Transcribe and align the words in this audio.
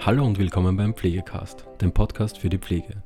Hallo 0.00 0.24
und 0.24 0.38
willkommen 0.38 0.76
beim 0.76 0.94
Pflegecast, 0.94 1.64
dem 1.80 1.92
Podcast 1.92 2.38
für 2.38 2.48
die 2.48 2.58
Pflege. 2.58 3.02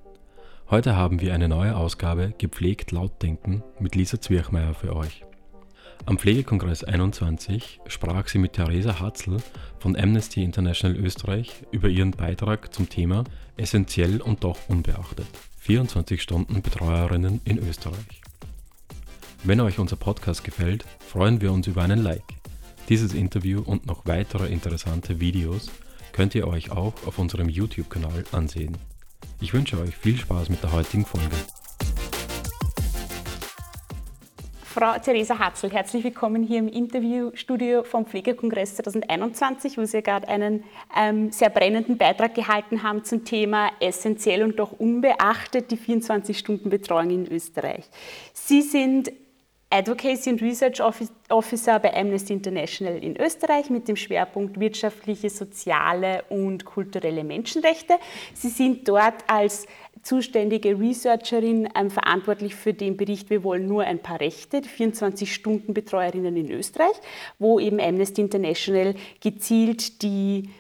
Heute 0.69 0.95
haben 0.95 1.23
wir 1.23 1.33
eine 1.33 1.49
neue 1.49 1.75
Ausgabe 1.75 2.35
Gepflegt 2.37 2.93
laut 2.93 3.23
denken 3.23 3.63
mit 3.81 3.95
Lisa 3.95 4.21
Zwirchmeier 4.21 4.75
für 4.75 4.95
euch. 4.95 5.25
Am 6.05 6.19
Pflegekongress 6.19 6.85
21 6.85 7.81
sprach 7.87 8.29
sie 8.29 8.37
mit 8.37 8.53
Theresa 8.53 9.01
Hatzl 9.01 9.39
von 9.79 9.97
Amnesty 9.97 10.45
International 10.45 10.97
Österreich 10.97 11.65
über 11.71 11.89
ihren 11.89 12.11
Beitrag 12.11 12.75
zum 12.75 12.91
Thema 12.91 13.25
Essentiell 13.57 14.21
und 14.21 14.45
doch 14.45 14.59
unbeachtet. 14.69 15.27
24 15.61 16.21
Stunden 16.21 16.61
Betreuerinnen 16.61 17.41
in 17.47 17.59
Österreich. 17.59 18.21
Wenn 19.45 19.61
euch 19.61 19.79
unser 19.79 19.97
Podcast 19.97 20.45
gefällt, 20.45 20.85
freuen 20.99 21.41
wir 21.41 21.53
uns 21.53 21.67
über 21.67 21.83
einen 21.83 22.03
Like. 22.03 22.23
Dieses 22.91 23.15
Interview 23.15 23.63
und 23.65 23.87
noch 23.87 24.05
weitere 24.05 24.49
interessante 24.49 25.21
Videos 25.21 25.71
könnt 26.13 26.35
ihr 26.35 26.47
euch 26.47 26.71
auch 26.71 26.95
auf 27.07 27.19
unserem 27.19 27.49
YouTube-Kanal 27.49 28.25
ansehen. 28.33 28.77
Ich 29.41 29.55
wünsche 29.55 29.79
euch 29.81 29.97
viel 29.97 30.17
Spaß 30.17 30.49
mit 30.49 30.63
der 30.63 30.73
heutigen 30.73 31.05
Folge. 31.05 31.37
Frau 34.73 34.99
Theresa 34.99 35.39
Hatzel, 35.39 35.71
herzlich 35.71 36.03
willkommen 36.03 36.43
hier 36.43 36.59
im 36.59 36.67
Interviewstudio 36.67 37.85
vom 37.85 38.07
Pflegekongress 38.07 38.77
2021, 38.77 39.77
wo 39.77 39.85
Sie 39.85 40.03
gerade 40.03 40.27
einen 40.29 40.65
ähm, 40.97 41.31
sehr 41.31 41.51
brennenden 41.51 41.99
Beitrag 41.99 42.35
gehalten 42.35 42.83
haben 42.83 43.05
zum 43.05 43.27
Thema 43.27 43.71
essentiell 43.81 44.43
und 44.43 44.59
doch 44.59 44.73
unbeachtet 44.73 45.71
die 45.71 45.77
24-Stunden-Betreuung 45.77 47.11
in 47.11 47.31
Österreich. 47.31 47.85
Sie 48.33 48.63
sind 48.63 49.13
Advocacy 49.73 50.29
and 50.29 50.43
Research 50.43 50.83
Officer 51.31 51.79
bei 51.79 51.95
Amnesty 51.95 52.35
International 52.35 53.03
in 53.03 53.17
Österreich 53.17 53.71
mit 53.71 53.89
dem 53.89 53.97
Schwerpunkt 53.97 54.61
wirtschaftliche, 54.61 55.31
soziale 55.31 56.25
und 56.29 56.67
kulturelle 56.67 57.25
Menschenrechte. 57.25 57.95
Sie 58.35 58.51
sind 58.51 58.87
dort 58.87 59.25
als 59.29 59.67
zuständige 60.03 60.79
Researcherin 60.79 61.69
ähm, 61.75 61.91
verantwortlich 61.91 62.55
für 62.55 62.75
den 62.75 62.97
Bericht 62.97 63.31
Wir 63.31 63.45
wollen 63.45 63.67
nur 63.67 63.85
ein 63.85 64.01
paar 64.01 64.21
Rechte, 64.21 64.59
24-Stunden-Betreuerinnen 64.59 66.37
in 66.37 66.51
Österreich, 66.51 66.95
wo 67.39 67.59
eben 67.59 67.81
Amnesty 67.81 68.21
International 68.21 68.95
gezielt 69.21 70.03
die 70.03 70.51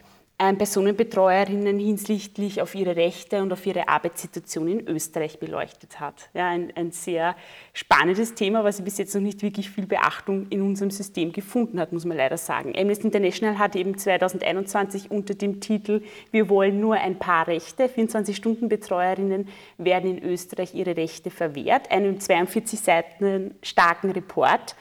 Personenbetreuerinnen 0.58 1.78
hinsichtlich 1.78 2.60
auf 2.60 2.74
ihre 2.74 2.96
Rechte 2.96 3.42
und 3.42 3.52
auf 3.52 3.64
ihre 3.64 3.88
Arbeitssituation 3.88 4.66
in 4.66 4.88
Österreich 4.88 5.38
beleuchtet 5.38 6.00
hat. 6.00 6.30
Ja, 6.34 6.48
ein, 6.48 6.72
ein, 6.74 6.90
sehr 6.90 7.36
spannendes 7.72 8.34
Thema, 8.34 8.64
was 8.64 8.82
bis 8.82 8.98
jetzt 8.98 9.14
noch 9.14 9.22
nicht 9.22 9.42
wirklich 9.42 9.70
viel 9.70 9.86
Beachtung 9.86 10.48
in 10.50 10.62
unserem 10.62 10.90
System 10.90 11.30
gefunden 11.32 11.78
hat, 11.78 11.92
muss 11.92 12.04
man 12.04 12.16
leider 12.16 12.36
sagen. 12.36 12.72
Amnesty 12.76 13.06
International 13.06 13.58
hat 13.58 13.76
eben 13.76 13.96
2021 13.96 15.10
unter 15.10 15.34
dem 15.34 15.60
Titel 15.60 16.02
Wir 16.32 16.48
wollen 16.48 16.80
nur 16.80 16.96
ein 16.96 17.18
paar 17.18 17.46
Rechte, 17.46 17.84
24-Stunden-Betreuerinnen 17.84 19.48
werden 19.78 20.18
in 20.18 20.24
Österreich 20.24 20.74
ihre 20.74 20.96
Rechte 20.96 21.30
verwehrt, 21.30 21.90
einen 21.92 22.18
42 22.20 22.80
Seiten 22.80 23.54
starken 23.62 24.10
Report 24.10 24.74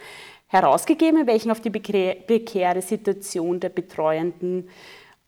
herausgegeben, 0.48 1.22
in 1.22 1.28
welchem 1.28 1.52
auf 1.52 1.62
die 1.62 1.70
prekäre 1.70 2.82
Situation 2.82 3.59
der 3.59 3.70
Betreuenden 3.70 4.67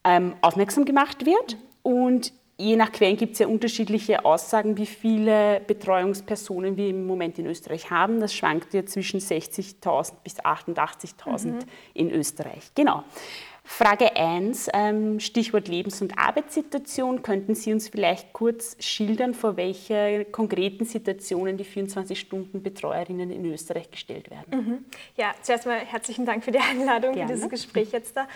ähm, 0.03 0.35
aufmerksam 0.41 0.85
gemacht 0.85 1.25
wird. 1.25 1.57
Und 1.81 2.33
je 2.57 2.75
nach 2.75 2.91
Quellen 2.91 3.17
gibt 3.17 3.33
es 3.33 3.39
ja 3.39 3.47
unterschiedliche 3.47 4.25
Aussagen, 4.25 4.77
wie 4.77 4.85
viele 4.85 5.61
Betreuungspersonen 5.65 6.77
wir 6.77 6.89
im 6.89 7.05
Moment 7.05 7.39
in 7.39 7.45
Österreich 7.45 7.89
haben. 7.89 8.19
Das 8.19 8.33
schwankt 8.33 8.73
ja 8.73 8.85
zwischen 8.85 9.19
60.000 9.19 10.13
bis 10.23 10.39
88.000 10.39 11.47
mhm. 11.47 11.59
in 11.93 12.11
Österreich. 12.11 12.71
Genau. 12.75 13.03
Frage 13.65 14.15
1, 14.17 14.69
ähm, 14.73 15.19
Stichwort 15.21 15.69
Lebens- 15.69 16.01
und 16.01 16.17
Arbeitssituation. 16.17 17.23
Könnten 17.23 17.55
Sie 17.55 17.71
uns 17.71 17.87
vielleicht 17.87 18.33
kurz 18.33 18.75
schildern, 18.79 19.33
vor 19.33 19.55
welche 19.55 20.25
konkreten 20.25 20.83
Situationen 20.83 21.55
die 21.57 21.63
24-Stunden-Betreuerinnen 21.63 23.31
in 23.31 23.45
Österreich 23.45 23.89
gestellt 23.89 24.29
werden? 24.29 24.65
Mhm. 24.65 24.85
Ja, 25.15 25.33
zuerst 25.41 25.65
mal 25.65 25.79
herzlichen 25.79 26.25
Dank 26.25 26.43
für 26.43 26.51
die 26.51 26.59
Einladung, 26.59 27.13
Gerne. 27.13 27.29
für 27.29 27.35
dieses 27.35 27.49
Gespräch 27.49 27.91
jetzt 27.93 28.17
da. 28.17 28.27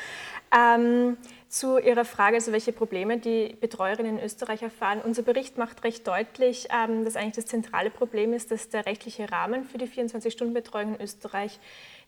Ähm, 0.56 1.18
zu 1.50 1.78
Ihrer 1.78 2.06
Frage, 2.06 2.36
also 2.36 2.52
welche 2.52 2.72
Probleme 2.72 3.18
die 3.18 3.56
Betreuerinnen 3.60 4.18
in 4.18 4.24
Österreich 4.24 4.62
erfahren. 4.62 5.02
Unser 5.04 5.24
Bericht 5.24 5.58
macht 5.58 5.84
recht 5.84 6.08
deutlich, 6.08 6.68
ähm, 6.74 7.06
dass 7.06 7.16
eigentlich 7.16 7.36
das 7.36 7.46
zentrale 7.46 7.90
Problem 7.90 8.34
ist, 8.34 8.52
dass 8.52 8.70
der 8.70 8.86
rechtliche 8.86 9.32
Rahmen 9.32 9.66
für 9.66 9.78
die 9.78 9.88
24-Stunden-Betreuung 9.88 10.96
in 10.96 11.02
Österreich 11.02 11.60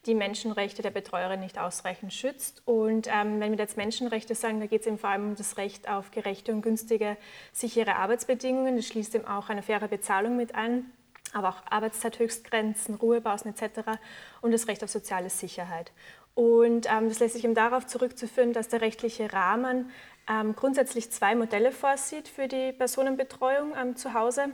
die 0.05 0.15
Menschenrechte 0.15 0.81
der 0.81 0.91
Betreuerin 0.91 1.41
nicht 1.41 1.59
ausreichend 1.59 2.13
schützt. 2.13 2.61
Und 2.65 3.07
ähm, 3.07 3.39
wenn 3.39 3.51
wir 3.51 3.59
jetzt 3.59 3.77
Menschenrechte 3.77 4.33
sagen, 4.33 4.59
da 4.59 4.65
geht 4.65 4.81
es 4.81 4.87
eben 4.87 4.97
vor 4.97 5.09
allem 5.09 5.29
um 5.29 5.35
das 5.35 5.57
Recht 5.57 5.89
auf 5.89 6.11
gerechte 6.11 6.53
und 6.53 6.61
günstige, 6.61 7.17
sichere 7.51 7.95
Arbeitsbedingungen. 7.95 8.77
Das 8.77 8.87
schließt 8.87 9.15
eben 9.15 9.25
auch 9.25 9.49
eine 9.49 9.61
faire 9.61 9.87
Bezahlung 9.87 10.37
mit 10.37 10.55
ein, 10.55 10.85
aber 11.33 11.49
auch 11.49 11.61
Arbeitszeithöchstgrenzen, 11.69 12.95
Ruhepausen 12.95 13.53
etc. 13.53 13.99
und 14.41 14.51
das 14.51 14.67
Recht 14.67 14.83
auf 14.83 14.89
soziale 14.89 15.29
Sicherheit. 15.29 15.91
Und 16.33 16.87
ähm, 16.89 17.09
das 17.09 17.19
lässt 17.19 17.33
sich 17.33 17.43
eben 17.43 17.55
darauf 17.55 17.85
zurückzuführen, 17.85 18.53
dass 18.53 18.69
der 18.69 18.79
rechtliche 18.79 19.33
Rahmen 19.33 19.91
ähm, 20.29 20.55
grundsätzlich 20.55 21.11
zwei 21.11 21.35
Modelle 21.35 21.73
vorsieht 21.73 22.29
für 22.29 22.47
die 22.47 22.71
Personenbetreuung 22.71 23.73
ähm, 23.75 23.95
zu 23.97 24.13
Hause. 24.13 24.45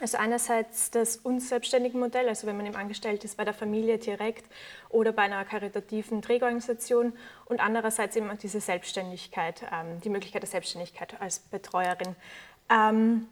Also 0.00 0.16
einerseits 0.18 0.90
das 0.90 1.16
unselbstständige 1.16 1.98
Modell, 1.98 2.28
also 2.28 2.46
wenn 2.46 2.56
man 2.56 2.66
eben 2.66 2.76
angestellt 2.76 3.24
ist 3.24 3.36
bei 3.36 3.44
der 3.44 3.54
Familie 3.54 3.98
direkt 3.98 4.46
oder 4.88 5.12
bei 5.12 5.22
einer 5.22 5.44
karitativen 5.44 6.22
Trägerorganisation 6.22 7.12
und 7.46 7.60
andererseits 7.60 8.14
eben 8.14 8.30
diese 8.38 8.60
Selbstständigkeit, 8.60 9.62
ähm, 9.72 10.00
die 10.00 10.10
Möglichkeit 10.10 10.42
der 10.42 10.48
Selbstständigkeit 10.48 11.20
als 11.20 11.40
Betreuerin. 11.40 12.14
Ähm, 12.70 13.28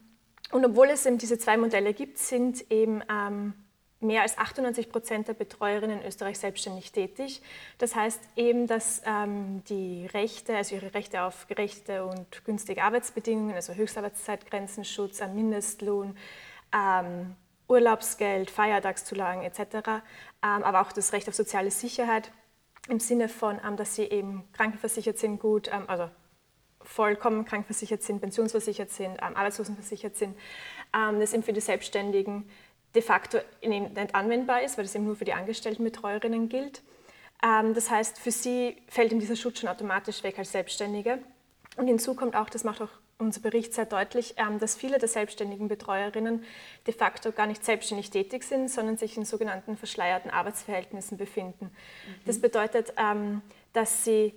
und 0.50 0.64
obwohl 0.64 0.88
es 0.88 1.06
eben 1.06 1.18
diese 1.18 1.38
zwei 1.38 1.56
Modelle 1.56 1.94
gibt, 1.94 2.18
sind 2.18 2.70
eben 2.70 3.02
ähm, 3.10 3.54
mehr 4.00 4.22
als 4.22 4.36
98 4.38 4.90
Prozent 4.90 5.28
der 5.28 5.34
Betreuerinnen 5.34 6.00
in 6.00 6.06
Österreich 6.06 6.38
selbstständig 6.38 6.92
tätig. 6.92 7.42
Das 7.78 7.94
heißt 7.94 8.20
eben, 8.36 8.66
dass 8.66 9.02
ähm, 9.06 9.62
die 9.68 10.06
Rechte, 10.06 10.56
also 10.56 10.74
ihre 10.74 10.94
Rechte 10.94 11.22
auf 11.22 11.46
gerechte 11.46 12.04
und 12.04 12.44
günstige 12.44 12.82
Arbeitsbedingungen, 12.82 13.54
also 13.54 13.74
Höchstarbeitszeitgrenzenschutz, 13.74 15.20
Mindestlohn, 15.34 16.16
ähm, 16.74 17.36
Urlaubsgeld, 17.68 18.50
Feiertagszulagen 18.50 19.42
etc., 19.42 19.60
ähm, 20.42 20.62
aber 20.62 20.80
auch 20.80 20.92
das 20.92 21.12
Recht 21.12 21.28
auf 21.28 21.34
soziale 21.34 21.70
Sicherheit 21.70 22.30
im 22.88 23.00
Sinne 23.00 23.28
von, 23.28 23.60
ähm, 23.66 23.76
dass 23.76 23.94
sie 23.96 24.04
eben 24.04 24.44
krankenversichert 24.52 25.18
sind, 25.18 25.40
gut, 25.40 25.68
ähm, 25.72 25.84
also 25.88 26.08
vollkommen 26.82 27.44
krankenversichert 27.44 28.02
sind, 28.02 28.20
pensionsversichert 28.20 28.90
sind, 28.90 29.18
ähm, 29.20 29.36
arbeitslosenversichert 29.36 30.16
sind, 30.16 30.38
das 30.92 31.32
eben 31.32 31.42
für 31.42 31.52
die 31.52 31.60
Selbstständigen 31.60 32.48
de 32.94 33.02
facto 33.02 33.38
nicht 33.60 34.14
anwendbar 34.14 34.62
ist, 34.62 34.78
weil 34.78 34.84
das 34.84 34.94
eben 34.94 35.04
nur 35.04 35.16
für 35.16 35.24
die 35.24 35.32
Angestelltenbetreuerinnen 35.32 36.48
gilt. 36.48 36.82
Das 37.40 37.90
heißt, 37.90 38.18
für 38.18 38.30
sie 38.30 38.76
fällt 38.88 39.10
ihm 39.12 39.18
dieser 39.18 39.36
Schutz 39.36 39.58
schon 39.58 39.68
automatisch 39.68 40.22
weg 40.22 40.38
als 40.38 40.52
Selbstständige. 40.52 41.18
Und 41.76 41.88
hinzu 41.88 42.14
kommt 42.14 42.36
auch, 42.36 42.48
das 42.48 42.62
macht 42.64 42.80
auch 42.80 42.88
unser 43.18 43.40
Bericht 43.40 43.72
sehr 43.74 43.86
deutlich, 43.86 44.34
ähm, 44.36 44.58
dass 44.58 44.76
viele 44.76 44.98
der 44.98 45.08
selbstständigen 45.08 45.68
Betreuerinnen 45.68 46.44
de 46.86 46.94
facto 46.94 47.32
gar 47.32 47.46
nicht 47.46 47.64
selbstständig 47.64 48.10
tätig 48.10 48.44
sind, 48.44 48.70
sondern 48.70 48.98
sich 48.98 49.16
in 49.16 49.24
sogenannten 49.24 49.76
verschleierten 49.76 50.30
Arbeitsverhältnissen 50.30 51.16
befinden. 51.16 51.66
Mhm. 51.66 52.14
Das 52.26 52.40
bedeutet, 52.40 52.92
ähm, 52.98 53.42
dass 53.72 54.04
sie 54.04 54.34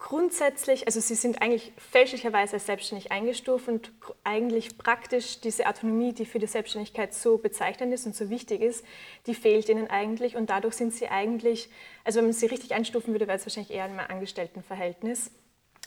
grundsätzlich, 0.00 0.86
also 0.86 0.98
sie 0.98 1.14
sind 1.14 1.42
eigentlich 1.42 1.72
fälschlicherweise 1.76 2.54
als 2.54 2.66
selbstständig 2.66 3.12
eingestuft 3.12 3.68
und 3.68 3.92
eigentlich 4.24 4.78
praktisch 4.78 5.40
diese 5.40 5.66
Autonomie, 5.66 6.12
die 6.12 6.24
für 6.24 6.38
die 6.38 6.46
Selbstständigkeit 6.46 7.12
so 7.12 7.36
bezeichnend 7.36 7.92
ist 7.92 8.06
und 8.06 8.16
so 8.16 8.30
wichtig 8.30 8.62
ist, 8.62 8.84
die 9.26 9.34
fehlt 9.34 9.68
ihnen 9.68 9.88
eigentlich 9.90 10.36
und 10.36 10.48
dadurch 10.48 10.74
sind 10.74 10.94
sie 10.94 11.08
eigentlich, 11.08 11.68
also 12.02 12.18
wenn 12.18 12.26
man 12.26 12.32
sie 12.32 12.46
richtig 12.46 12.72
einstufen 12.72 13.12
würde, 13.12 13.28
wäre 13.28 13.36
es 13.36 13.44
wahrscheinlich 13.44 13.72
eher 13.72 13.84
ein 13.84 14.00
Angestelltenverhältnis. 14.00 15.30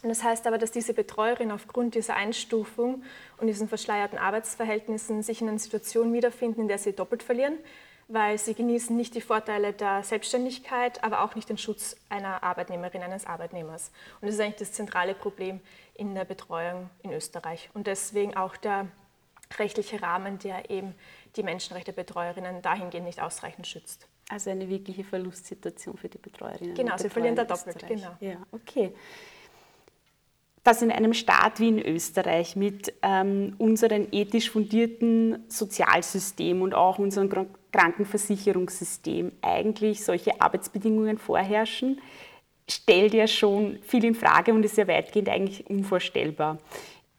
Und 0.04 0.10
das 0.10 0.22
heißt 0.22 0.46
aber, 0.48 0.58
dass 0.58 0.72
diese 0.72 0.94
Betreuerin 0.94 1.50
aufgrund 1.50 1.96
dieser 1.96 2.16
Einstufung 2.16 3.04
und 3.38 3.48
diesen 3.48 3.70
verschleierten 3.70 4.18
Arbeitsverhältnissen 4.18 5.24
sich 5.24 5.42
in 5.42 5.48
einer 5.48 5.58
Situation 5.58 6.12
wiederfinden, 6.12 6.62
in 6.62 6.68
der 6.68 6.78
sie 6.78 6.92
doppelt 6.92 7.24
verlieren, 7.24 7.58
weil 8.10 8.38
sie 8.38 8.54
genießen 8.54 8.96
nicht 8.96 9.16
die 9.16 9.22
Vorteile 9.22 9.72
der 9.72 10.04
Selbstständigkeit, 10.04 11.02
aber 11.06 11.24
auch 11.24 11.36
nicht 11.36 11.48
den 11.48 11.58
Schutz 11.58 11.96
einer 12.10 12.44
Arbeitnehmerin, 12.44 13.02
eines 13.02 13.26
Arbeitnehmers. 13.26 13.92
Und 14.20 14.28
das 14.28 14.36
ist 14.36 14.42
eigentlich 14.42 14.60
das 14.60 14.74
zentrale 14.74 15.14
Problem 15.14 15.62
in 15.96 16.14
der 16.14 16.26
Betreuung 16.26 16.90
in 17.02 17.14
Österreich. 17.14 17.70
Und 17.74 17.88
deswegen 17.88 18.36
auch 18.36 18.58
der 18.58 18.88
rechtliche 19.58 20.02
Rahmen, 20.02 20.38
der 20.38 20.70
eben 20.70 20.96
die 21.38 21.44
Menschenrechte 21.44 21.94
der 21.94 22.02
Betreuerinnen 22.02 22.62
dahingehend 22.62 23.06
nicht 23.06 23.22
ausreichend 23.22 23.68
schützt. 23.68 24.06
Also 24.30 24.50
eine 24.50 24.68
wirkliche 24.68 25.06
Verlustsituation 25.06 25.96
für 25.96 26.10
die 26.10 26.18
Betreuerinnen. 26.18 26.76
Genau, 26.76 26.98
sie 26.98 27.10
verlieren 27.10 27.38
da 27.38 27.46
doppelt. 27.46 27.88
Genau. 27.88 28.18
Ja, 28.20 28.36
okay 28.52 28.94
dass 30.64 30.82
in 30.82 30.92
einem 30.92 31.14
Staat 31.14 31.60
wie 31.60 31.68
in 31.68 31.80
Österreich 31.80 32.56
mit 32.56 32.94
ähm, 33.02 33.56
unserem 33.58 34.08
ethisch 34.12 34.50
fundierten 34.50 35.44
Sozialsystem 35.50 36.62
und 36.62 36.74
auch 36.74 37.00
unserem 37.00 37.30
Krankenversicherungssystem 37.72 39.34
eigentlich 39.42 40.06
solche 40.06 40.40
Arbeitsbedingungen 40.40 41.18
vorherrschen, 41.18 42.00
stellt 42.70 43.14
ja 43.14 43.28
schon 43.28 43.80
viel 43.82 44.06
in 44.06 44.16
Frage 44.16 44.54
und 44.54 44.64
ist 44.64 44.78
ja 44.78 44.88
weitgehend 44.88 45.28
eigentlich 45.28 45.70
unvorstellbar. 45.70 46.60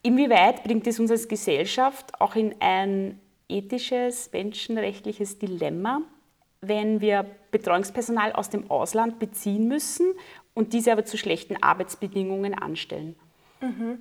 Inwieweit 0.02 0.64
bringt 0.64 0.87
es 0.87 0.99
uns 0.99 1.11
als 1.11 1.29
Gesellschaft 1.29 2.19
auch 2.20 2.37
in 2.37 2.55
ein 2.61 3.20
ethisches, 3.49 4.31
menschenrechtliches 4.32 5.38
Dilemma, 5.38 6.00
wenn 6.62 7.02
wir 7.02 7.26
Betreuungspersonal 7.50 8.32
aus 8.32 8.49
dem 8.49 8.70
Ausland 8.70 9.19
beziehen 9.19 9.69
müssen 9.69 10.14
und 10.55 10.73
diese 10.73 10.93
aber 10.93 11.05
zu 11.05 11.19
schlechten 11.19 11.62
Arbeitsbedingungen 11.62 12.55
anstellen? 12.55 13.17
Mhm. 13.65 13.99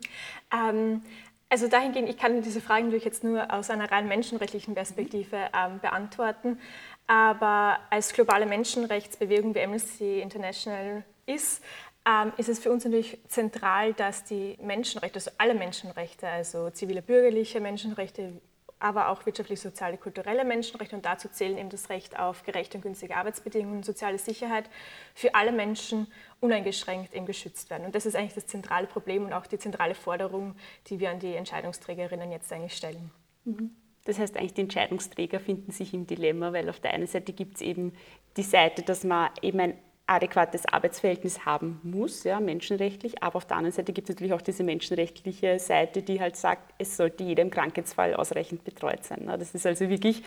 Ähm, 0.52 1.02
also 1.50 1.68
dahingehend, 1.68 2.10
ich 2.10 2.18
kann 2.18 2.42
diese 2.42 2.62
Fragen 2.62 2.86
natürlich 2.86 3.06
jetzt 3.06 3.24
nur 3.24 3.54
aus 3.54 3.70
einer 3.70 3.92
rein 3.92 4.08
menschenrechtlichen 4.08 4.74
Perspektive 4.74 5.38
ähm, 5.56 5.80
beantworten, 5.80 6.60
aber 7.06 7.80
als 7.90 8.14
globale 8.14 8.46
Menschenrechtsbewegung 8.46 9.54
wie 9.54 9.62
Amnesty 9.62 10.20
International 10.20 11.04
ist, 11.26 11.64
ähm, 12.06 12.34
ist 12.38 12.50
es 12.50 12.60
für 12.60 12.72
uns 12.72 12.84
natürlich 12.86 13.18
zentral, 13.28 13.94
dass 13.94 14.24
die 14.24 14.58
Menschenrechte, 14.62 15.16
also 15.16 15.32
alle 15.38 15.54
Menschenrechte, 15.54 16.28
also 16.28 16.70
zivile, 16.72 17.02
bürgerliche 17.02 17.62
Menschenrechte, 17.62 18.42
aber 18.84 19.10
auch 19.10 19.26
wirtschaftlich, 19.26 19.62
soziale, 19.62 19.98
kulturelle 19.98 20.44
Menschenrechte 20.44 20.96
und 20.96 21.06
dazu 21.06 21.30
zählen 21.30 21.58
eben 21.58 21.70
das 21.70 21.90
Recht 21.90 22.20
auf 22.20 22.44
gerechte 22.44 22.78
und 22.78 22.82
günstige 22.82 23.16
Arbeitsbedingungen 23.16 23.78
und 23.78 23.86
soziale 23.86 24.18
Sicherheit 24.18 24.70
für 25.16 25.36
alle 25.36 25.52
Menschen 25.52 26.08
uneingeschränkt 26.42 27.14
eben 27.14 27.26
geschützt 27.26 27.70
werden. 27.70 27.86
Und 27.86 27.96
das 27.96 28.06
ist 28.06 28.16
eigentlich 28.16 28.34
das 28.34 28.48
zentrale 28.48 28.88
Problem 28.88 29.26
und 29.26 29.34
auch 29.34 29.48
die 29.48 29.58
zentrale 29.58 29.96
Forderung, 29.96 30.56
die 30.88 31.00
wir 31.00 31.10
an 31.10 31.20
die 31.20 31.34
Entscheidungsträgerinnen 31.34 32.32
jetzt 32.32 32.52
eigentlich 32.52 32.76
stellen. 32.76 33.12
Mhm. 33.46 33.72
Das 34.06 34.20
heißt 34.20 34.36
eigentlich, 34.36 34.54
die 34.54 34.62
Entscheidungsträger 34.62 35.40
finden 35.40 35.72
sich 35.72 35.94
im 35.94 36.06
Dilemma, 36.06 36.52
weil 36.52 36.70
auf 36.70 36.82
der 36.82 36.92
einen 36.92 37.08
Seite 37.08 37.32
gibt 37.32 37.56
es 37.56 37.62
eben 37.62 37.94
die 38.36 38.44
Seite, 38.44 38.82
dass 38.82 39.06
man 39.06 39.30
eben 39.42 39.60
ein 39.62 39.78
adäquates 40.06 40.66
Arbeitsverhältnis 40.66 41.46
haben 41.46 41.80
muss, 41.84 42.24
ja, 42.24 42.40
menschenrechtlich. 42.40 43.24
Aber 43.24 43.38
auf 43.38 43.46
der 43.46 43.58
anderen 43.58 43.74
Seite 43.74 43.94
gibt 43.94 44.10
es 44.10 44.16
natürlich 44.16 44.34
auch 44.34 44.42
diese 44.42 44.64
menschenrechtliche 44.64 45.60
Seite, 45.60 46.04
die 46.04 46.20
halt 46.20 46.36
sagt, 46.36 46.74
es 46.78 46.98
sollte 46.98 47.24
jeder 47.24 47.42
im 47.42 47.50
Krankheitsfall 47.50 48.14
ausreichend 48.14 48.64
betreut 48.64 49.04
sein. 49.06 49.26
Das 49.28 49.56
ist 49.56 49.66
also 49.66 49.90
wirklich 49.90 50.24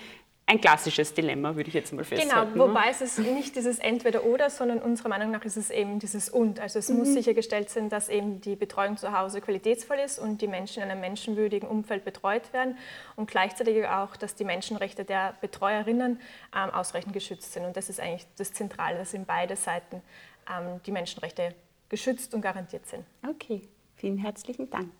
ein 0.48 0.60
klassisches 0.60 1.12
Dilemma, 1.12 1.56
würde 1.56 1.68
ich 1.68 1.74
jetzt 1.74 1.92
mal 1.92 2.04
genau, 2.04 2.22
festhalten. 2.22 2.52
Genau, 2.52 2.68
wobei 2.68 2.88
es 2.88 3.00
ist 3.00 3.18
nicht 3.18 3.56
dieses 3.56 3.80
Entweder-Oder, 3.80 4.48
sondern 4.48 4.78
unserer 4.78 5.08
Meinung 5.08 5.32
nach 5.32 5.44
ist 5.44 5.56
es 5.56 5.70
eben 5.70 5.98
dieses 5.98 6.28
Und. 6.28 6.60
Also 6.60 6.78
es 6.78 6.88
mhm. 6.88 6.98
muss 6.98 7.12
sichergestellt 7.12 7.68
sein, 7.68 7.88
dass 7.88 8.08
eben 8.08 8.40
die 8.40 8.54
Betreuung 8.54 8.96
zu 8.96 9.16
Hause 9.16 9.40
qualitätsvoll 9.40 9.98
ist 9.98 10.20
und 10.20 10.40
die 10.40 10.46
Menschen 10.46 10.84
in 10.84 10.90
einem 10.90 11.00
menschenwürdigen 11.00 11.68
Umfeld 11.68 12.04
betreut 12.04 12.52
werden 12.52 12.78
und 13.16 13.28
gleichzeitig 13.28 13.88
auch, 13.88 14.14
dass 14.16 14.36
die 14.36 14.44
Menschenrechte 14.44 15.04
der 15.04 15.34
Betreuerinnen 15.40 16.20
ähm, 16.54 16.70
ausreichend 16.70 17.12
geschützt 17.12 17.52
sind. 17.52 17.64
Und 17.64 17.76
das 17.76 17.88
ist 17.88 17.98
eigentlich 17.98 18.26
das 18.36 18.52
Zentrale, 18.52 18.98
dass 18.98 19.14
in 19.14 19.24
beide 19.24 19.56
Seiten 19.56 20.00
ähm, 20.48 20.80
die 20.86 20.92
Menschenrechte 20.92 21.56
geschützt 21.88 22.34
und 22.34 22.40
garantiert 22.40 22.86
sind. 22.86 23.04
Okay, 23.28 23.62
vielen 23.96 24.18
herzlichen 24.18 24.70
Dank. 24.70 24.92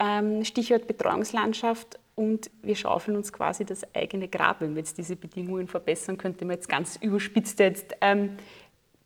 Ähm, 0.00 0.44
Stichwort 0.44 0.88
Betreuungslandschaft 0.88 2.00
und 2.18 2.50
wir 2.62 2.74
schaufeln 2.74 3.16
uns 3.16 3.32
quasi 3.32 3.64
das 3.64 3.82
eigene 3.94 4.26
Grab. 4.26 4.60
Wenn 4.60 4.74
wir 4.74 4.80
jetzt 4.80 4.98
diese 4.98 5.14
Bedingungen 5.14 5.68
verbessern, 5.68 6.18
könnte 6.18 6.44
man 6.44 6.56
jetzt 6.56 6.68
ganz 6.68 6.96
überspitzt 6.96 7.60
jetzt 7.60 7.94
ähm, 8.00 8.36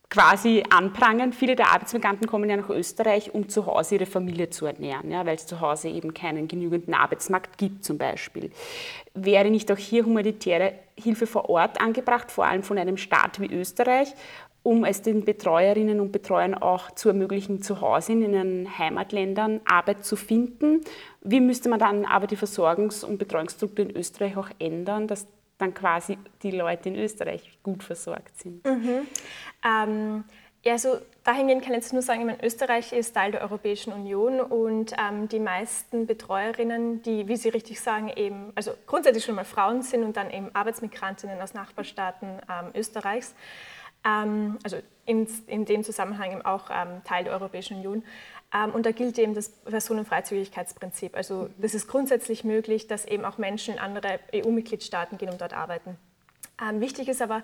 quasi 0.09 0.62
anprangern. 0.70 1.35
Viele 1.35 1.55
der 1.55 1.69
Arbeitsmigranten 1.69 2.26
kommen 2.26 2.49
ja 2.49 2.56
nach 2.56 2.70
Österreich, 2.70 3.35
um 3.35 3.50
zu 3.50 3.67
Hause 3.67 3.97
ihre 3.97 4.06
Familie 4.06 4.49
zu 4.49 4.64
ernähren, 4.64 5.11
ja, 5.11 5.26
weil 5.26 5.37
es 5.37 5.47
zu 5.47 5.61
Hause 5.61 5.91
eben 5.91 6.14
keinen 6.14 6.49
genügenden 6.49 6.94
Arbeitsmarkt 6.94 7.59
gibt 7.59 7.85
zum 7.85 7.99
Beispiel. 7.99 8.50
Wäre 9.12 9.50
nicht 9.50 9.70
auch 9.70 9.79
hier 9.79 10.06
humanitäre 10.06 10.73
Hilfe 10.97 11.26
vor 11.26 11.50
Ort 11.50 11.82
angebracht, 11.82 12.31
vor 12.31 12.47
allem 12.47 12.62
von 12.62 12.79
einem 12.79 12.97
Staat 12.97 13.41
wie 13.41 13.53
Österreich, 13.53 14.15
um 14.62 14.85
es 14.85 15.03
den 15.03 15.25
Betreuerinnen 15.25 16.00
und 16.00 16.12
Betreuern 16.12 16.55
auch 16.55 16.91
zu 16.93 17.09
ermöglichen, 17.09 17.62
zu 17.62 17.81
Hause 17.81 18.12
in 18.12 18.32
ihren 18.32 18.79
Heimatländern 18.79 19.61
Arbeit 19.64 20.05
zu 20.05 20.17
finden. 20.17 20.82
Wie 21.20 21.41
müsste 21.41 21.69
man 21.69 21.79
dann 21.79 22.05
aber 22.05 22.26
die 22.26 22.37
Versorgungs- 22.37 23.05
und 23.05 23.19
Betreuungsstruktur 23.19 23.87
in 23.87 23.97
Österreich 23.97 24.37
auch 24.37 24.50
ändern, 24.59 25.09
dass 25.09 25.26
dann 25.59 25.75
quasi 25.75 26.19
die 26.43 26.53
Leute 26.53 26.88
in 26.91 26.97
Österreich 26.97 27.59
gut 27.62 27.82
versorgt 27.82 28.38
sind? 28.38 28.64
Mhm. 28.64 29.06
Ähm, 29.64 30.25
ja, 30.65 30.73
also 30.73 30.99
dahingehend 31.25 31.62
kann 31.62 31.73
ich 31.73 31.79
jetzt 31.79 31.93
nur 31.93 32.03
sagen, 32.03 32.25
meine, 32.25 32.44
Österreich 32.44 32.93
ist 32.93 33.15
Teil 33.15 33.32
der 33.32 33.41
Europäischen 33.43 33.93
Union 33.93 34.41
und 34.41 34.93
ähm, 34.97 35.29
die 35.29 35.41
meisten 35.41 36.06
Betreuerinnen, 36.06 37.03
die, 37.03 37.26
wie 37.26 37.37
Sie 37.37 37.49
richtig 37.49 37.81
sagen, 37.81 38.12
eben, 38.15 38.53
also 38.55 38.73
grundsätzlich 38.87 39.25
schon 39.25 39.35
mal 39.35 39.44
Frauen 39.44 39.82
sind 39.82 40.05
und 40.05 40.17
dann 40.17 40.31
eben 40.31 40.55
Arbeitsmigrantinnen 40.55 41.41
aus 41.41 41.55
Nachbarstaaten 41.55 42.29
ähm, 42.49 42.70
Österreichs, 42.76 43.35
also 44.04 44.78
in, 45.06 45.26
in 45.46 45.64
dem 45.64 45.84
Zusammenhang 45.84 46.32
eben 46.32 46.43
auch 46.43 46.70
ähm, 46.70 47.02
Teil 47.04 47.25
der 47.25 47.32
Europäischen 47.32 47.76
Union. 47.78 48.04
Ähm, 48.54 48.70
und 48.72 48.87
da 48.87 48.93
gilt 48.93 49.19
eben 49.19 49.34
das 49.34 49.49
Personenfreizügigkeitsprinzip. 49.49 51.16
Also 51.16 51.49
das 51.58 51.75
ist 51.75 51.88
grundsätzlich 51.88 52.44
möglich, 52.44 52.87
dass 52.87 53.04
eben 53.04 53.25
auch 53.25 53.38
Menschen 53.38 53.75
in 53.75 53.81
andere 53.81 54.20
EU-Mitgliedstaaten 54.34 55.19
gehen 55.19 55.31
und 55.31 55.40
dort 55.40 55.54
arbeiten. 55.54 55.96
Ähm, 56.60 56.81
wichtig 56.81 57.08
ist 57.08 57.22
aber, 57.22 57.43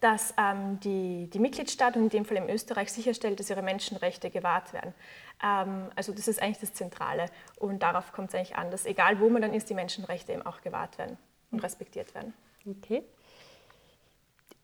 dass 0.00 0.34
ähm, 0.38 0.80
die, 0.80 1.28
die 1.30 1.38
Mitgliedstaaten, 1.38 2.02
in 2.02 2.08
dem 2.08 2.24
Fall 2.24 2.38
in 2.38 2.48
Österreich, 2.48 2.92
sicherstellt, 2.92 3.40
dass 3.40 3.50
ihre 3.50 3.62
Menschenrechte 3.62 4.30
gewahrt 4.30 4.72
werden. 4.72 4.94
Ähm, 5.42 5.90
also 5.96 6.12
das 6.12 6.28
ist 6.28 6.40
eigentlich 6.40 6.60
das 6.60 6.72
Zentrale 6.72 7.26
und 7.56 7.82
darauf 7.82 8.12
kommt 8.12 8.28
es 8.28 8.34
eigentlich 8.34 8.56
an, 8.56 8.70
dass 8.70 8.86
egal 8.86 9.20
wo 9.20 9.28
man 9.28 9.42
dann 9.42 9.52
ist, 9.52 9.68
die 9.68 9.74
Menschenrechte 9.74 10.32
eben 10.32 10.42
auch 10.42 10.62
gewahrt 10.62 10.98
werden 10.98 11.18
und 11.50 11.62
respektiert 11.62 12.14
werden. 12.14 12.32
Okay. 12.66 13.02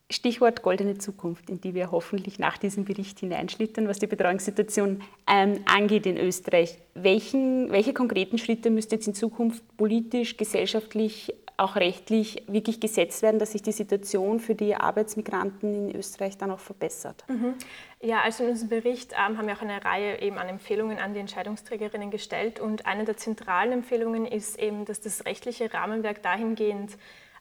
Stichwort 0.09 0.61
goldene 0.61 0.97
Zukunft, 0.97 1.49
in 1.49 1.59
die 1.59 1.73
wir 1.73 1.91
hoffentlich 1.91 2.39
nach 2.39 2.57
diesem 2.57 2.85
Bericht 2.85 3.19
hineinschlittern, 3.19 3.89
was 3.89 3.99
die 3.99 4.07
Betreuungssituation 4.07 5.01
ähm, 5.29 5.59
angeht 5.65 6.05
in 6.05 6.17
Österreich. 6.17 6.77
Welchen, 6.93 7.71
welche 7.71 7.93
konkreten 7.93 8.37
Schritte 8.37 8.69
müssten 8.69 8.95
jetzt 8.95 9.07
in 9.07 9.13
Zukunft 9.13 9.63
politisch, 9.75 10.37
gesellschaftlich, 10.37 11.33
auch 11.57 11.75
rechtlich 11.75 12.43
wirklich 12.47 12.79
gesetzt 12.79 13.23
werden, 13.23 13.39
dass 13.39 13.51
sich 13.51 13.63
die 13.63 13.71
Situation 13.71 14.39
für 14.39 14.55
die 14.55 14.75
Arbeitsmigranten 14.75 15.89
in 15.89 15.95
Österreich 15.95 16.37
dann 16.37 16.51
auch 16.51 16.59
verbessert? 16.59 17.25
Mhm. 17.27 17.55
Ja, 17.99 18.21
also 18.21 18.43
in 18.43 18.51
unserem 18.51 18.69
Bericht 18.69 19.13
ähm, 19.13 19.37
haben 19.37 19.47
wir 19.47 19.55
auch 19.55 19.61
eine 19.61 19.83
Reihe 19.83 20.21
eben 20.21 20.37
an 20.37 20.47
Empfehlungen 20.47 20.99
an 20.99 21.15
die 21.15 21.19
Entscheidungsträgerinnen 21.19 22.11
gestellt 22.11 22.59
und 22.59 22.85
eine 22.85 23.05
der 23.05 23.17
zentralen 23.17 23.73
Empfehlungen 23.73 24.25
ist 24.25 24.59
eben, 24.59 24.85
dass 24.85 25.01
das 25.01 25.25
rechtliche 25.25 25.73
Rahmenwerk 25.73 26.21
dahingehend 26.21 26.95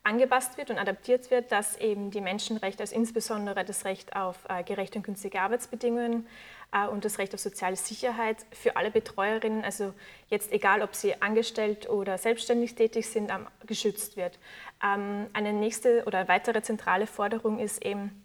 angepasst 0.06 0.56
wird 0.56 0.70
und 0.70 0.79
adaptiert 0.79 1.31
wird, 1.31 1.50
dass 1.53 1.76
eben 1.79 2.11
die 2.11 2.20
Menschenrechte, 2.20 2.82
also 2.82 2.94
insbesondere 2.94 3.64
das 3.64 3.85
Recht 3.85 4.14
auf 4.14 4.37
äh, 4.49 4.62
gerechte 4.62 4.99
und 4.99 5.05
günstige 5.05 5.41
Arbeitsbedingungen 5.41 6.26
äh, 6.73 6.87
und 6.87 7.05
das 7.05 7.19
Recht 7.19 7.35
auf 7.35 7.41
soziale 7.41 7.76
Sicherheit 7.76 8.38
für 8.53 8.76
alle 8.76 8.91
Betreuerinnen, 8.91 9.64
also 9.64 9.92
jetzt 10.28 10.52
egal, 10.52 10.83
ob 10.83 10.95
sie 10.95 11.21
angestellt 11.21 11.90
oder 11.90 12.19
selbstständig 12.19 12.76
tätig 12.76 13.09
sind, 13.09 13.31
ähm, 13.31 13.47
geschützt 13.66 14.16
wird. 14.16 14.38
Ähm, 14.83 15.26
eine 15.33 15.52
nächste 15.52 16.04
oder 16.07 16.28
weitere 16.28 16.62
zentrale 16.62 17.07
Forderung 17.07 17.59
ist 17.59 17.85
eben, 17.85 18.25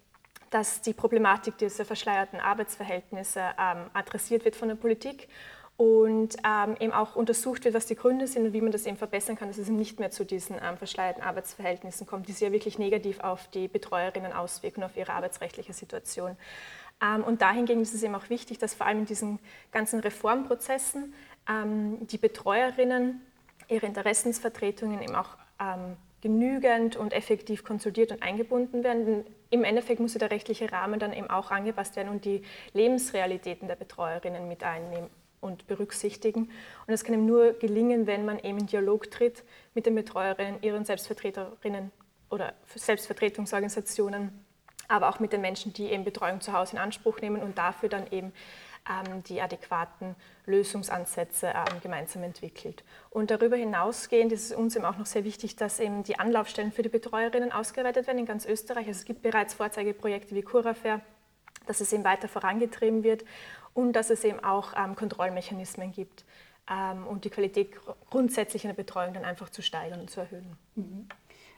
dass 0.50 0.82
die 0.82 0.92
Problematik 0.92 1.58
dieser 1.58 1.84
verschleierten 1.84 2.38
Arbeitsverhältnisse 2.38 3.40
ähm, 3.58 3.90
adressiert 3.92 4.44
wird 4.44 4.54
von 4.54 4.68
der 4.68 4.76
Politik 4.76 5.28
und 5.82 6.36
ähm, 6.44 6.76
eben 6.78 6.92
auch 6.92 7.16
untersucht 7.16 7.64
wird, 7.64 7.74
was 7.74 7.86
die 7.86 7.96
Gründe 7.96 8.28
sind 8.28 8.46
und 8.46 8.52
wie 8.52 8.60
man 8.60 8.70
das 8.70 8.86
eben 8.86 8.96
verbessern 8.96 9.34
kann, 9.34 9.48
dass 9.48 9.58
es 9.58 9.66
eben 9.66 9.78
nicht 9.78 9.98
mehr 9.98 10.12
zu 10.12 10.24
diesen 10.24 10.54
ähm, 10.62 10.76
verschleierten 10.76 11.24
Arbeitsverhältnissen 11.24 12.06
kommt, 12.06 12.28
die 12.28 12.32
sich 12.32 12.42
ja 12.42 12.52
wirklich 12.52 12.78
negativ 12.78 13.18
auf 13.18 13.48
die 13.48 13.66
Betreuerinnen 13.66 14.32
auswirken, 14.32 14.84
auf 14.84 14.96
ihre 14.96 15.12
arbeitsrechtliche 15.12 15.72
Situation. 15.72 16.36
Ähm, 17.02 17.24
und 17.24 17.42
dahingegen 17.42 17.82
ist 17.82 17.94
es 17.94 18.02
eben 18.04 18.14
auch 18.14 18.30
wichtig, 18.30 18.58
dass 18.58 18.74
vor 18.74 18.86
allem 18.86 19.00
in 19.00 19.06
diesen 19.06 19.40
ganzen 19.72 19.98
Reformprozessen 19.98 21.14
ähm, 21.50 22.06
die 22.06 22.18
Betreuerinnen 22.18 23.20
ihre 23.66 23.86
Interessensvertretungen 23.86 25.02
eben 25.02 25.16
auch 25.16 25.36
ähm, 25.60 25.96
genügend 26.20 26.94
und 26.94 27.12
effektiv 27.12 27.64
konsultiert 27.64 28.12
und 28.12 28.22
eingebunden 28.22 28.84
werden. 28.84 29.04
Denn 29.04 29.24
Im 29.50 29.64
Endeffekt 29.64 29.98
muss 29.98 30.12
der 30.12 30.30
rechtliche 30.30 30.70
Rahmen 30.70 31.00
dann 31.00 31.12
eben 31.12 31.28
auch 31.28 31.50
angepasst 31.50 31.96
werden 31.96 32.08
und 32.08 32.24
die 32.24 32.42
Lebensrealitäten 32.72 33.66
der 33.66 33.74
Betreuerinnen 33.74 34.46
mit 34.46 34.62
einnehmen 34.62 35.10
und 35.42 35.66
berücksichtigen. 35.66 36.44
Und 36.44 36.88
das 36.88 37.04
kann 37.04 37.14
ihm 37.14 37.26
nur 37.26 37.52
gelingen, 37.52 38.06
wenn 38.06 38.24
man 38.24 38.38
eben 38.38 38.58
in 38.58 38.66
Dialog 38.66 39.10
tritt 39.10 39.42
mit 39.74 39.84
den 39.84 39.94
Betreuerinnen, 39.94 40.62
ihren 40.62 40.84
Selbstvertreterinnen 40.84 41.90
oder 42.30 42.54
Selbstvertretungsorganisationen, 42.74 44.44
aber 44.88 45.08
auch 45.08 45.20
mit 45.20 45.32
den 45.32 45.40
Menschen, 45.40 45.72
die 45.72 45.90
eben 45.90 46.04
Betreuung 46.04 46.40
zu 46.40 46.52
Hause 46.52 46.76
in 46.76 46.78
Anspruch 46.78 47.20
nehmen 47.20 47.42
und 47.42 47.58
dafür 47.58 47.88
dann 47.88 48.10
eben 48.10 48.32
ähm, 48.88 49.22
die 49.24 49.40
adäquaten 49.40 50.16
Lösungsansätze 50.46 51.48
ähm, 51.48 51.80
gemeinsam 51.82 52.22
entwickelt. 52.22 52.82
Und 53.10 53.30
darüber 53.30 53.56
hinausgehend 53.56 54.32
ist 54.32 54.50
es 54.50 54.56
uns 54.56 54.76
eben 54.76 54.84
auch 54.84 54.96
noch 54.96 55.06
sehr 55.06 55.24
wichtig, 55.24 55.56
dass 55.56 55.78
eben 55.80 56.02
die 56.02 56.18
Anlaufstellen 56.18 56.72
für 56.72 56.82
die 56.82 56.88
Betreuerinnen 56.88 57.52
ausgeweitet 57.52 58.06
werden 58.06 58.18
in 58.18 58.26
ganz 58.26 58.44
Österreich. 58.44 58.86
Also 58.88 59.00
es 59.00 59.04
gibt 59.04 59.22
bereits 59.22 59.54
Vorzeigeprojekte 59.54 60.34
wie 60.34 60.42
Curafair, 60.42 61.00
dass 61.66 61.80
es 61.80 61.92
eben 61.92 62.04
weiter 62.04 62.28
vorangetrieben 62.28 63.04
wird 63.04 63.24
und 63.74 63.94
dass 63.94 64.10
es 64.10 64.24
eben 64.24 64.42
auch 64.42 64.72
ähm, 64.76 64.94
Kontrollmechanismen 64.94 65.92
gibt, 65.92 66.24
ähm, 66.70 67.06
um 67.06 67.20
die 67.20 67.30
Qualität 67.30 67.70
grundsätzlich 68.10 68.64
in 68.64 68.68
der 68.68 68.76
Betreuung 68.76 69.14
dann 69.14 69.24
einfach 69.24 69.50
zu 69.50 69.62
steigern 69.62 70.00
und 70.00 70.10
zu 70.10 70.20
erhöhen. 70.20 70.56
Mhm. 70.74 71.08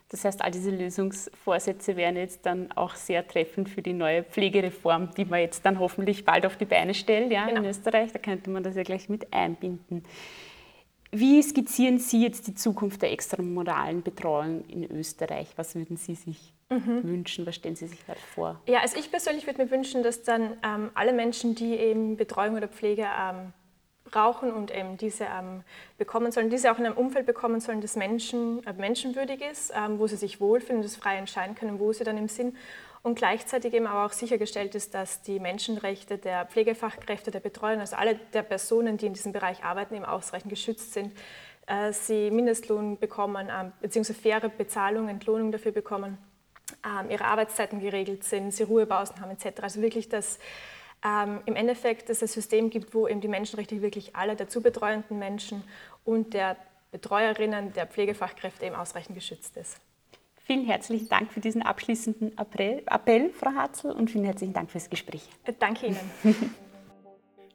Das 0.09 0.23
heißt, 0.23 0.41
all 0.41 0.51
diese 0.51 0.69
Lösungsvorsätze 0.69 1.95
wären 1.95 2.15
jetzt 2.15 2.45
dann 2.45 2.71
auch 2.73 2.93
sehr 2.93 3.27
treffend 3.27 3.69
für 3.69 3.81
die 3.81 3.93
neue 3.93 4.23
Pflegereform, 4.23 5.13
die 5.15 5.25
man 5.25 5.39
jetzt 5.39 5.65
dann 5.65 5.79
hoffentlich 5.79 6.25
bald 6.25 6.45
auf 6.45 6.57
die 6.57 6.65
Beine 6.65 6.93
stellt 6.93 7.31
ja, 7.31 7.47
genau. 7.47 7.61
in 7.61 7.65
Österreich. 7.65 8.11
Da 8.11 8.19
könnte 8.19 8.51
man 8.51 8.61
das 8.61 8.75
ja 8.75 8.83
gleich 8.83 9.09
mit 9.09 9.33
einbinden. 9.33 10.03
Wie 11.11 11.41
skizzieren 11.41 11.97
Sie 11.97 12.21
jetzt 12.21 12.45
die 12.47 12.53
Zukunft 12.53 13.01
der 13.01 13.11
extramoralen 13.11 14.03
Betreuung 14.03 14.65
in 14.65 14.83
Österreich? 14.91 15.47
Was 15.55 15.73
würden 15.73 15.97
Sie 15.97 16.13
sich 16.13 16.53
mhm. 16.69 17.03
wünschen? 17.03 17.45
Was 17.45 17.55
stellen 17.55 17.75
Sie 17.75 17.87
sich 17.87 17.99
halt 18.07 18.19
vor? 18.19 18.61
Ja, 18.67 18.79
also 18.79 18.97
ich 18.97 19.11
persönlich 19.11 19.45
würde 19.45 19.63
mir 19.63 19.71
wünschen, 19.71 20.03
dass 20.03 20.23
dann 20.23 20.57
ähm, 20.63 20.91
alle 20.93 21.13
Menschen, 21.13 21.55
die 21.55 21.75
eben 21.75 22.17
Betreuung 22.17 22.55
oder 22.55 22.67
Pflege 22.67 23.05
ähm, 23.05 23.53
brauchen 24.05 24.51
und 24.51 24.73
eben 24.73 24.97
diese 24.97 25.25
ähm, 25.25 25.63
bekommen 25.97 26.31
sollen, 26.31 26.49
diese 26.49 26.71
auch 26.71 26.77
in 26.77 26.85
einem 26.85 26.97
Umfeld 26.97 27.25
bekommen 27.25 27.59
sollen, 27.59 27.81
das 27.81 27.95
Menschen, 27.95 28.65
äh, 28.65 28.73
menschenwürdig 28.73 29.41
ist, 29.41 29.73
ähm, 29.75 29.99
wo 29.99 30.07
sie 30.07 30.15
sich 30.15 30.39
wohlfühlen, 30.39 30.81
das 30.81 30.95
frei 30.95 31.17
entscheiden 31.17 31.55
können, 31.55 31.79
wo 31.79 31.91
sie 31.91 32.03
dann 32.03 32.17
im 32.17 32.27
Sinn 32.27 32.55
und 33.01 33.15
gleichzeitig 33.15 33.73
eben 33.73 33.85
aber 33.85 34.05
auch 34.05 34.13
sichergestellt 34.13 34.73
ist, 34.73 34.93
dass 34.93 35.21
die 35.21 35.39
Menschenrechte 35.39 36.17
der 36.17 36.45
Pflegefachkräfte, 36.45 37.29
der 37.29 37.39
Betreuer, 37.39 37.79
also 37.79 37.95
alle 37.95 38.15
der 38.33 38.43
Personen, 38.43 38.97
die 38.97 39.07
in 39.07 39.13
diesem 39.13 39.31
Bereich 39.31 39.63
arbeiten, 39.63 39.95
eben 39.95 40.05
ausreichend 40.05 40.49
geschützt 40.49 40.93
sind, 40.93 41.13
äh, 41.67 41.91
sie 41.91 42.31
Mindestlohn 42.31 42.97
bekommen, 42.97 43.49
äh, 43.49 43.71
beziehungsweise 43.81 44.19
faire 44.19 44.49
Bezahlung, 44.49 45.07
Entlohnung 45.07 45.51
dafür 45.51 45.71
bekommen, 45.71 46.17
ihre 47.09 47.25
Arbeitszeiten 47.25 47.79
geregelt 47.79 48.23
sind, 48.23 48.51
sie 48.51 48.63
Ruhepausen 48.63 49.19
haben 49.21 49.31
etc. 49.31 49.61
Also 49.61 49.81
wirklich, 49.81 50.09
dass 50.09 50.39
ähm, 51.05 51.41
im 51.45 51.55
Endeffekt 51.55 52.09
es 52.09 52.21
ein 52.21 52.27
System 52.27 52.69
gibt, 52.69 52.93
wo 52.93 53.07
eben 53.07 53.21
die 53.21 53.27
Menschenrechte 53.27 53.81
wirklich 53.81 54.15
alle 54.15 54.35
dazu 54.35 54.61
betreuenden 54.61 55.19
Menschen 55.19 55.63
und 56.03 56.33
der 56.33 56.57
Betreuerinnen, 56.91 57.73
der 57.73 57.87
Pflegefachkräfte 57.87 58.65
eben 58.65 58.75
ausreichend 58.75 59.15
geschützt 59.15 59.57
ist. 59.57 59.79
Vielen 60.45 60.65
herzlichen 60.65 61.09
Dank 61.09 61.31
für 61.31 61.39
diesen 61.39 61.61
abschließenden 61.61 62.37
Appell, 62.37 63.31
Frau 63.33 63.51
Hatzel, 63.55 63.91
und 63.91 64.11
vielen 64.11 64.25
herzlichen 64.25 64.53
Dank 64.53 64.71
fürs 64.71 64.89
Gespräch. 64.89 65.27
Äh, 65.43 65.53
danke 65.57 65.87
Ihnen. 65.87 66.11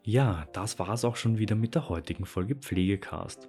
ja, 0.03 0.47
das 0.53 0.79
war 0.79 0.91
es 0.91 1.05
auch 1.05 1.17
schon 1.17 1.39
wieder 1.39 1.55
mit 1.55 1.75
der 1.75 1.89
heutigen 1.89 2.27
Folge 2.27 2.57
Pflegecast. 2.57 3.49